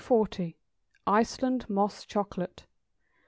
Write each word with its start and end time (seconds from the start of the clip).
=Iceland 1.05 1.69
Moss 1.69 2.05
Chocolate. 2.05 2.65